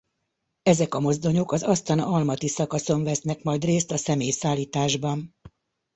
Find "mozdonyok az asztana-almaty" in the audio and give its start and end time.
0.99-2.47